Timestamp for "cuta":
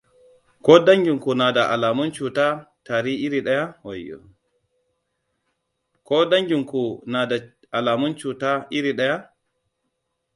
8.19-8.51